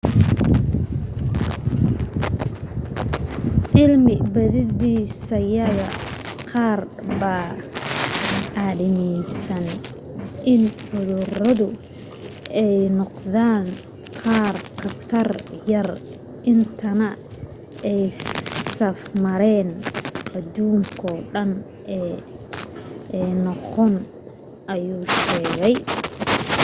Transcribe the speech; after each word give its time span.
cilmi 3.71 4.15
baadhisyada 4.35 5.87
qaar 6.51 6.81
baa 7.21 7.51
aaminsan 8.67 9.65
in 10.53 10.61
cuduradu 10.87 11.67
ay 12.65 12.75
noqdaan 12.97 13.65
qaar 14.21 14.55
khatar 14.81 15.29
yar 15.71 15.89
intaanay 16.51 18.01
safmareen 18.77 19.69
aduunkoo 20.37 21.17
dhan 21.33 21.49
ah 23.19 23.33
noqon 23.45 23.93
ayuu 24.73 25.03
sheegay 25.23 25.75